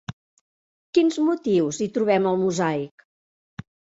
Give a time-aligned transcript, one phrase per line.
[0.97, 3.07] Quins motius hi trobem al mosaic?